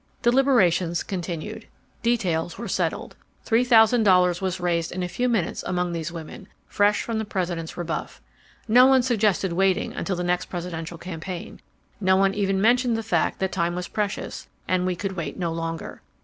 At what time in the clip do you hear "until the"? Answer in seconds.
9.93-10.23